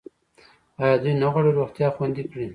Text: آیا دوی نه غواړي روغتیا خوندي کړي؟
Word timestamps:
آیا 0.81 0.95
دوی 1.01 1.13
نه 1.21 1.27
غواړي 1.31 1.49
روغتیا 1.59 1.87
خوندي 1.95 2.23
کړي؟ 2.31 2.47